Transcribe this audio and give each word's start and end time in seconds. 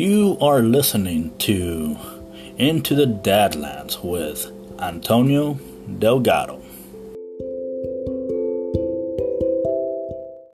You 0.00 0.38
are 0.40 0.62
listening 0.62 1.36
to 1.40 1.94
Into 2.56 2.94
the 2.94 3.04
Deadlands 3.04 4.02
with 4.02 4.50
Antonio 4.80 5.60
Delgado. 5.98 6.62